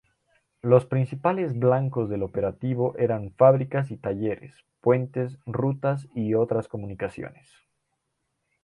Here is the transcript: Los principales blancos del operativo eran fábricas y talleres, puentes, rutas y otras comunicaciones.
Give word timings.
Los 0.63 0.87
principales 0.87 1.55
blancos 1.59 2.09
del 2.09 2.23
operativo 2.23 2.95
eran 2.97 3.29
fábricas 3.37 3.91
y 3.91 3.97
talleres, 3.97 4.55
puentes, 4.79 5.37
rutas 5.45 6.07
y 6.15 6.33
otras 6.33 6.67
comunicaciones. 6.67 7.47